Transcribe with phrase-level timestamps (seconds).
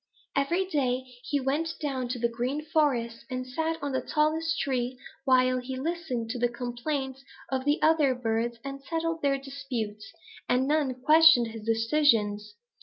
[0.35, 4.97] Every day he went down to the Green Forest and sat on the tallest tree
[5.25, 10.11] while he listened to the complaints of the other birds and settled their disputes,
[10.49, 12.55] and none questioned his decisions.